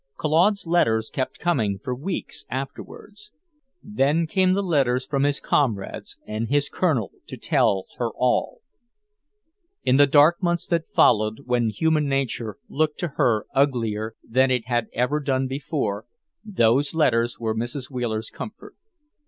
Claude's 0.15 0.65
letters 0.65 1.11
kept 1.11 1.37
coming 1.37 1.77
for 1.77 1.93
weeks 1.93 2.43
afterward; 2.49 3.17
then 3.83 4.25
came 4.25 4.53
the 4.53 4.63
letters 4.63 5.05
from 5.05 5.21
his 5.21 5.39
comrades 5.39 6.17
and 6.25 6.49
his 6.49 6.69
Colonel 6.69 7.11
to 7.27 7.37
tell 7.37 7.85
her 7.99 8.09
all. 8.15 8.61
In 9.83 9.97
the 9.97 10.07
dark 10.07 10.41
months 10.41 10.65
that 10.65 10.91
followed, 10.95 11.41
when 11.45 11.69
human 11.69 12.07
nature 12.09 12.57
looked 12.67 12.97
to 13.01 13.09
her 13.09 13.45
uglier 13.53 14.15
than 14.27 14.49
it 14.49 14.65
had 14.65 14.87
ever 14.93 15.19
done 15.19 15.45
before, 15.45 16.07
those 16.43 16.95
letters 16.95 17.39
were 17.39 17.53
Mrs. 17.55 17.91
Wheeler's 17.91 18.31
comfort. 18.31 18.75